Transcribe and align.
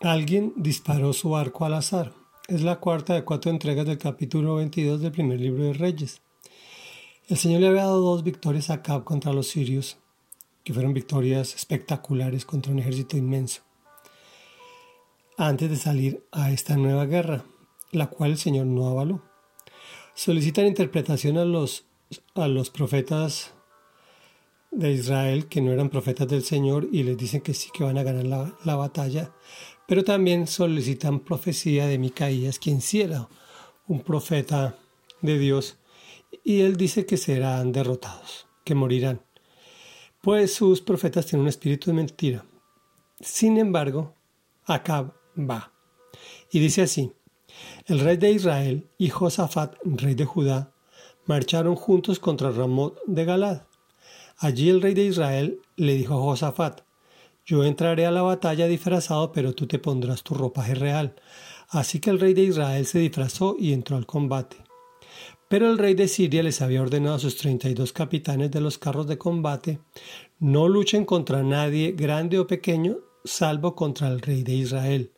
Alguien 0.00 0.52
disparó 0.54 1.12
su 1.12 1.36
arco 1.36 1.64
al 1.64 1.74
azar. 1.74 2.12
Es 2.46 2.62
la 2.62 2.78
cuarta 2.78 3.14
de 3.14 3.24
cuatro 3.24 3.50
entregas 3.50 3.84
del 3.84 3.98
capítulo 3.98 4.54
22 4.54 5.00
del 5.00 5.10
primer 5.10 5.40
libro 5.40 5.64
de 5.64 5.72
Reyes. 5.72 6.22
El 7.26 7.36
Señor 7.36 7.62
le 7.62 7.66
había 7.66 7.82
dado 7.82 8.00
dos 8.00 8.22
victorias 8.22 8.70
a 8.70 8.80
Cab 8.80 9.02
contra 9.02 9.32
los 9.32 9.48
sirios, 9.48 9.98
que 10.62 10.72
fueron 10.72 10.94
victorias 10.94 11.52
espectaculares 11.56 12.44
contra 12.44 12.70
un 12.70 12.78
ejército 12.78 13.16
inmenso, 13.16 13.62
antes 15.36 15.68
de 15.68 15.76
salir 15.76 16.24
a 16.30 16.52
esta 16.52 16.76
nueva 16.76 17.04
guerra, 17.06 17.44
la 17.90 18.06
cual 18.06 18.30
el 18.30 18.38
Señor 18.38 18.66
no 18.66 18.86
avaló. 18.86 19.24
Solicitan 20.14 20.66
interpretación 20.66 21.38
a 21.38 21.44
los, 21.44 21.86
a 22.36 22.46
los 22.46 22.70
profetas 22.70 23.52
de 24.70 24.92
Israel 24.92 25.48
que 25.48 25.60
no 25.60 25.72
eran 25.72 25.88
profetas 25.88 26.28
del 26.28 26.44
Señor 26.44 26.86
y 26.92 27.02
les 27.02 27.16
dicen 27.16 27.40
que 27.40 27.52
sí 27.52 27.70
que 27.74 27.82
van 27.82 27.98
a 27.98 28.04
ganar 28.04 28.26
la, 28.26 28.56
la 28.64 28.76
batalla, 28.76 29.32
pero 29.88 30.04
también 30.04 30.46
solicitan 30.46 31.20
profecía 31.20 31.86
de 31.86 31.96
Micaías, 31.96 32.58
quien 32.58 32.82
sí 32.82 33.02
un 33.86 34.02
profeta 34.02 34.76
de 35.22 35.38
Dios, 35.38 35.78
y 36.44 36.60
él 36.60 36.76
dice 36.76 37.06
que 37.06 37.16
serán 37.16 37.72
derrotados, 37.72 38.46
que 38.64 38.74
morirán, 38.74 39.22
pues 40.20 40.52
sus 40.52 40.82
profetas 40.82 41.24
tienen 41.24 41.44
un 41.44 41.48
espíritu 41.48 41.90
de 41.90 41.94
mentira. 41.94 42.44
Sin 43.18 43.56
embargo, 43.56 44.14
Acab 44.66 45.14
va, 45.38 45.72
y 46.52 46.58
dice 46.58 46.82
así, 46.82 47.14
el 47.86 48.00
rey 48.00 48.18
de 48.18 48.30
Israel 48.30 48.90
y 48.98 49.08
Josafat, 49.08 49.76
rey 49.84 50.14
de 50.14 50.26
Judá, 50.26 50.74
marcharon 51.24 51.76
juntos 51.76 52.18
contra 52.18 52.50
Ramot 52.50 52.98
de 53.06 53.24
Galad. 53.24 53.62
Allí 54.36 54.68
el 54.68 54.82
rey 54.82 54.92
de 54.92 55.04
Israel 55.04 55.62
le 55.76 55.94
dijo 55.94 56.12
a 56.12 56.22
Josafat, 56.22 56.82
yo 57.48 57.64
entraré 57.64 58.04
a 58.04 58.10
la 58.10 58.20
batalla 58.20 58.66
disfrazado, 58.66 59.32
pero 59.32 59.54
tú 59.54 59.66
te 59.66 59.78
pondrás 59.78 60.22
tu 60.22 60.34
ropaje 60.34 60.74
real. 60.74 61.14
Así 61.70 61.98
que 61.98 62.10
el 62.10 62.20
rey 62.20 62.34
de 62.34 62.42
Israel 62.42 62.84
se 62.84 62.98
disfrazó 62.98 63.56
y 63.58 63.72
entró 63.72 63.96
al 63.96 64.04
combate. 64.04 64.58
Pero 65.48 65.70
el 65.70 65.78
rey 65.78 65.94
de 65.94 66.08
Siria 66.08 66.42
les 66.42 66.60
había 66.60 66.82
ordenado 66.82 67.14
a 67.14 67.18
sus 67.18 67.38
treinta 67.38 67.70
y 67.70 67.72
dos 67.72 67.94
capitanes 67.94 68.50
de 68.50 68.60
los 68.60 68.76
carros 68.76 69.06
de 69.06 69.16
combate 69.16 69.80
no 70.38 70.68
luchen 70.68 71.06
contra 71.06 71.42
nadie, 71.42 71.92
grande 71.92 72.38
o 72.38 72.46
pequeño, 72.46 72.98
salvo 73.24 73.74
contra 73.74 74.08
el 74.08 74.20
rey 74.20 74.42
de 74.42 74.52
Israel. 74.52 75.12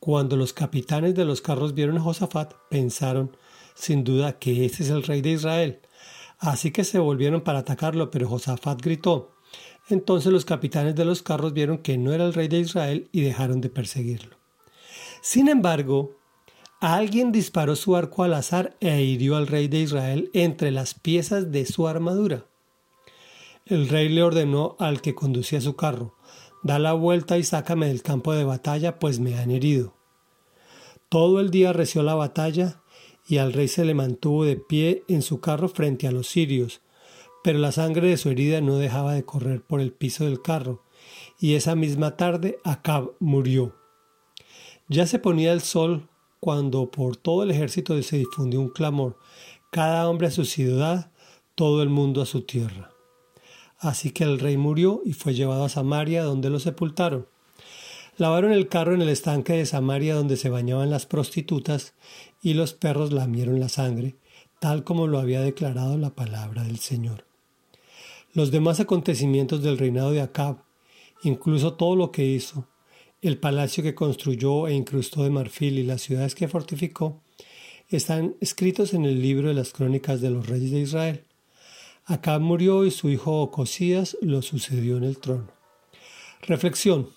Cuando 0.00 0.36
los 0.36 0.52
capitanes 0.52 1.14
de 1.14 1.24
los 1.24 1.40
carros 1.40 1.74
vieron 1.74 1.96
a 1.96 2.00
Josafat, 2.00 2.54
pensaron, 2.70 3.36
sin 3.76 4.02
duda, 4.02 4.40
que 4.40 4.64
ese 4.64 4.82
es 4.82 4.90
el 4.90 5.04
rey 5.04 5.20
de 5.20 5.30
Israel. 5.30 5.80
Así 6.40 6.72
que 6.72 6.82
se 6.82 6.98
volvieron 6.98 7.42
para 7.42 7.60
atacarlo, 7.60 8.10
pero 8.10 8.28
Josafat 8.28 8.82
gritó, 8.82 9.36
entonces 9.88 10.32
los 10.32 10.44
capitanes 10.44 10.94
de 10.94 11.04
los 11.04 11.22
carros 11.22 11.52
vieron 11.52 11.78
que 11.78 11.98
no 11.98 12.12
era 12.12 12.24
el 12.24 12.34
rey 12.34 12.48
de 12.48 12.60
Israel 12.60 13.08
y 13.12 13.22
dejaron 13.22 13.60
de 13.60 13.68
perseguirlo. 13.68 14.36
Sin 15.20 15.48
embargo, 15.48 16.16
alguien 16.80 17.32
disparó 17.32 17.76
su 17.76 17.96
arco 17.96 18.24
al 18.24 18.34
azar 18.34 18.76
e 18.80 19.02
hirió 19.02 19.36
al 19.36 19.46
rey 19.46 19.68
de 19.68 19.80
Israel 19.80 20.30
entre 20.34 20.70
las 20.70 20.94
piezas 20.94 21.52
de 21.52 21.66
su 21.66 21.86
armadura. 21.86 22.46
El 23.66 23.88
rey 23.88 24.08
le 24.08 24.22
ordenó 24.22 24.76
al 24.80 25.00
que 25.00 25.14
conducía 25.14 25.60
su 25.60 25.76
carro, 25.76 26.16
da 26.62 26.78
la 26.78 26.92
vuelta 26.92 27.38
y 27.38 27.44
sácame 27.44 27.86
del 27.86 28.02
campo 28.02 28.32
de 28.32 28.44
batalla, 28.44 28.98
pues 28.98 29.20
me 29.20 29.38
han 29.38 29.50
herido. 29.50 29.94
Todo 31.08 31.40
el 31.40 31.50
día 31.50 31.72
reció 31.72 32.02
la 32.02 32.14
batalla 32.14 32.82
y 33.26 33.38
al 33.38 33.52
rey 33.52 33.68
se 33.68 33.84
le 33.84 33.94
mantuvo 33.94 34.44
de 34.44 34.56
pie 34.56 35.04
en 35.08 35.22
su 35.22 35.40
carro 35.40 35.68
frente 35.68 36.08
a 36.08 36.12
los 36.12 36.26
sirios, 36.28 36.80
pero 37.42 37.58
la 37.58 37.72
sangre 37.72 38.08
de 38.08 38.16
su 38.16 38.30
herida 38.30 38.60
no 38.60 38.76
dejaba 38.76 39.14
de 39.14 39.24
correr 39.24 39.62
por 39.62 39.80
el 39.80 39.92
piso 39.92 40.24
del 40.24 40.42
carro, 40.42 40.82
y 41.38 41.54
esa 41.54 41.74
misma 41.74 42.16
tarde 42.16 42.58
Acab 42.64 43.12
murió. 43.18 43.74
Ya 44.88 45.06
se 45.06 45.18
ponía 45.18 45.52
el 45.52 45.60
sol 45.60 46.08
cuando 46.40 46.90
por 46.90 47.16
todo 47.16 47.44
el 47.44 47.50
ejército 47.50 48.00
se 48.02 48.18
difundió 48.18 48.60
un 48.60 48.68
clamor, 48.68 49.16
cada 49.70 50.08
hombre 50.08 50.26
a 50.26 50.30
su 50.30 50.44
ciudad, 50.44 51.12
todo 51.54 51.82
el 51.82 51.88
mundo 51.88 52.20
a 52.22 52.26
su 52.26 52.42
tierra. 52.42 52.90
Así 53.78 54.10
que 54.10 54.24
el 54.24 54.38
rey 54.38 54.56
murió 54.56 55.02
y 55.04 55.12
fue 55.12 55.34
llevado 55.34 55.64
a 55.64 55.68
Samaria, 55.68 56.24
donde 56.24 56.50
lo 56.50 56.60
sepultaron. 56.60 57.26
Lavaron 58.16 58.52
el 58.52 58.68
carro 58.68 58.94
en 58.94 59.02
el 59.02 59.08
estanque 59.08 59.54
de 59.54 59.66
Samaria 59.66 60.14
donde 60.14 60.36
se 60.36 60.50
bañaban 60.50 60.90
las 60.90 61.06
prostitutas, 61.06 61.94
y 62.42 62.54
los 62.54 62.74
perros 62.74 63.12
lamieron 63.12 63.58
la 63.58 63.68
sangre, 63.68 64.16
tal 64.60 64.84
como 64.84 65.06
lo 65.06 65.18
había 65.18 65.40
declarado 65.40 65.96
la 65.96 66.10
palabra 66.10 66.62
del 66.64 66.78
Señor. 66.78 67.31
Los 68.34 68.50
demás 68.50 68.80
acontecimientos 68.80 69.62
del 69.62 69.76
reinado 69.76 70.10
de 70.10 70.22
Acab, 70.22 70.64
incluso 71.22 71.74
todo 71.74 71.96
lo 71.96 72.10
que 72.10 72.24
hizo, 72.24 72.66
el 73.20 73.38
palacio 73.38 73.82
que 73.82 73.94
construyó 73.94 74.66
e 74.68 74.74
incrustó 74.74 75.22
de 75.22 75.30
marfil 75.30 75.78
y 75.78 75.82
las 75.82 76.02
ciudades 76.02 76.34
que 76.34 76.48
fortificó, 76.48 77.22
están 77.88 78.36
escritos 78.40 78.94
en 78.94 79.04
el 79.04 79.20
libro 79.20 79.48
de 79.48 79.54
las 79.54 79.72
crónicas 79.72 80.20
de 80.20 80.30
los 80.30 80.46
reyes 80.46 80.70
de 80.70 80.80
Israel. 80.80 81.24
Acab 82.06 82.40
murió 82.40 82.84
y 82.84 82.90
su 82.90 83.10
hijo 83.10 83.42
Ocosías 83.42 84.16
lo 84.22 84.42
sucedió 84.42 84.96
en 84.96 85.04
el 85.04 85.18
trono. 85.18 85.48
Reflexión. 86.42 87.10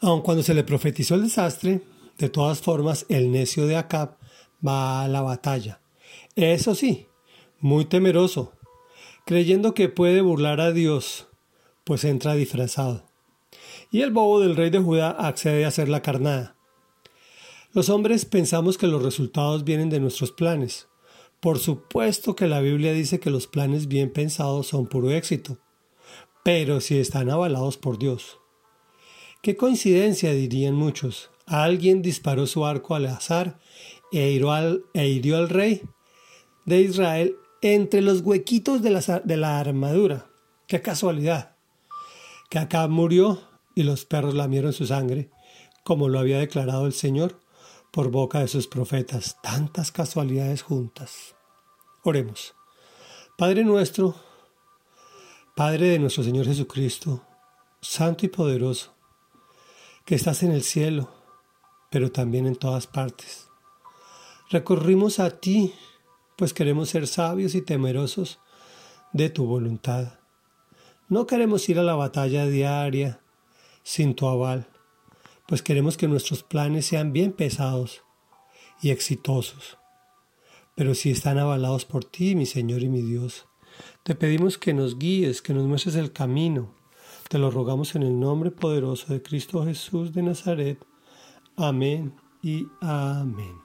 Aun 0.00 0.22
cuando 0.22 0.42
se 0.42 0.54
le 0.54 0.64
profetizó 0.64 1.14
el 1.14 1.22
desastre, 1.22 1.80
de 2.18 2.28
todas 2.28 2.60
formas 2.60 3.06
el 3.08 3.32
necio 3.32 3.66
de 3.66 3.76
Acab 3.76 4.16
va 4.64 5.02
a 5.02 5.08
la 5.08 5.22
batalla. 5.22 5.80
Eso 6.36 6.74
sí, 6.74 7.06
muy 7.60 7.86
temeroso, 7.86 8.53
creyendo 9.24 9.74
que 9.74 9.88
puede 9.88 10.20
burlar 10.20 10.60
a 10.60 10.72
Dios, 10.72 11.28
pues 11.84 12.04
entra 12.04 12.34
disfrazado. 12.34 13.04
Y 13.90 14.02
el 14.02 14.10
bobo 14.10 14.40
del 14.40 14.56
rey 14.56 14.70
de 14.70 14.80
Judá 14.80 15.10
accede 15.10 15.64
a 15.64 15.68
hacer 15.68 15.88
la 15.88 16.02
carnada. 16.02 16.56
Los 17.72 17.88
hombres 17.88 18.24
pensamos 18.24 18.78
que 18.78 18.86
los 18.86 19.02
resultados 19.02 19.64
vienen 19.64 19.90
de 19.90 20.00
nuestros 20.00 20.30
planes. 20.30 20.88
Por 21.40 21.58
supuesto 21.58 22.36
que 22.36 22.46
la 22.46 22.60
Biblia 22.60 22.92
dice 22.92 23.20
que 23.20 23.30
los 23.30 23.46
planes 23.46 23.88
bien 23.88 24.12
pensados 24.12 24.68
son 24.68 24.86
puro 24.86 25.10
éxito, 25.10 25.58
pero 26.42 26.80
si 26.80 26.98
están 26.98 27.30
avalados 27.30 27.76
por 27.76 27.98
Dios. 27.98 28.38
Qué 29.42 29.56
coincidencia, 29.56 30.32
dirían 30.32 30.74
muchos. 30.74 31.30
Alguien 31.46 32.00
disparó 32.00 32.46
su 32.46 32.64
arco 32.64 32.94
al 32.94 33.06
azar 33.06 33.58
e 34.12 34.30
hirió 34.30 34.52
al, 34.52 34.84
e 34.94 35.08
hirió 35.08 35.36
al 35.36 35.50
rey 35.50 35.82
de 36.64 36.80
Israel 36.80 37.36
entre 37.72 38.02
los 38.02 38.20
huequitos 38.20 38.82
de 38.82 38.90
la, 38.90 39.00
de 39.24 39.36
la 39.38 39.58
armadura. 39.58 40.26
Qué 40.66 40.82
casualidad. 40.82 41.56
Que 42.50 42.58
acá 42.58 42.86
murió 42.88 43.40
y 43.74 43.84
los 43.84 44.04
perros 44.04 44.34
lamieron 44.34 44.74
su 44.74 44.86
sangre, 44.86 45.30
como 45.82 46.10
lo 46.10 46.18
había 46.18 46.38
declarado 46.38 46.84
el 46.84 46.92
Señor 46.92 47.40
por 47.90 48.10
boca 48.10 48.40
de 48.40 48.48
sus 48.48 48.66
profetas. 48.66 49.38
Tantas 49.42 49.92
casualidades 49.92 50.60
juntas. 50.60 51.36
Oremos. 52.02 52.54
Padre 53.38 53.64
nuestro, 53.64 54.14
Padre 55.56 55.88
de 55.88 55.98
nuestro 55.98 56.22
Señor 56.22 56.44
Jesucristo, 56.44 57.24
Santo 57.80 58.26
y 58.26 58.28
poderoso, 58.28 58.92
que 60.04 60.16
estás 60.16 60.42
en 60.42 60.52
el 60.52 60.64
cielo, 60.64 61.08
pero 61.90 62.12
también 62.12 62.46
en 62.46 62.56
todas 62.56 62.86
partes. 62.86 63.48
Recorrimos 64.50 65.18
a 65.18 65.30
ti 65.30 65.72
pues 66.36 66.52
queremos 66.52 66.88
ser 66.88 67.06
sabios 67.06 67.54
y 67.54 67.62
temerosos 67.62 68.40
de 69.12 69.30
tu 69.30 69.46
voluntad. 69.46 70.18
No 71.08 71.26
queremos 71.26 71.68
ir 71.68 71.78
a 71.78 71.82
la 71.82 71.94
batalla 71.94 72.46
diaria 72.46 73.20
sin 73.82 74.14
tu 74.14 74.26
aval, 74.26 74.66
pues 75.46 75.62
queremos 75.62 75.96
que 75.96 76.08
nuestros 76.08 76.42
planes 76.42 76.86
sean 76.86 77.12
bien 77.12 77.32
pesados 77.32 78.02
y 78.80 78.90
exitosos. 78.90 79.78
Pero 80.74 80.94
si 80.94 81.10
están 81.10 81.38
avalados 81.38 81.84
por 81.84 82.04
ti, 82.04 82.34
mi 82.34 82.46
Señor 82.46 82.82
y 82.82 82.88
mi 82.88 83.02
Dios, 83.02 83.46
te 84.02 84.14
pedimos 84.14 84.58
que 84.58 84.74
nos 84.74 84.98
guíes, 84.98 85.42
que 85.42 85.54
nos 85.54 85.64
muestres 85.64 85.94
el 85.96 86.12
camino. 86.12 86.74
Te 87.28 87.38
lo 87.38 87.50
rogamos 87.50 87.94
en 87.94 88.02
el 88.02 88.18
nombre 88.18 88.50
poderoso 88.50 89.12
de 89.12 89.22
Cristo 89.22 89.64
Jesús 89.64 90.12
de 90.12 90.22
Nazaret. 90.22 90.84
Amén 91.56 92.14
y 92.42 92.66
amén. 92.80 93.63